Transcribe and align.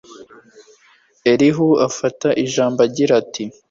elihu 1.31 1.67
afata 1.87 2.29
ijambo, 2.43 2.79
agira 2.87 3.11
ati 3.21 3.43